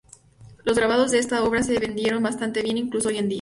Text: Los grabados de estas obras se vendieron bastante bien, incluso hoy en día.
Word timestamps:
Los 0.63 0.77
grabados 0.79 1.11
de 1.11 1.19
estas 1.19 1.41
obras 1.41 1.67
se 1.67 1.77
vendieron 1.77 2.23
bastante 2.23 2.63
bien, 2.63 2.75
incluso 2.79 3.09
hoy 3.09 3.19
en 3.19 3.29
día. 3.29 3.29